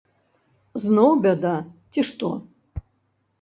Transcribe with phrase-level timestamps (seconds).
[0.85, 1.51] Зноў бяда,
[1.91, 2.31] ці што?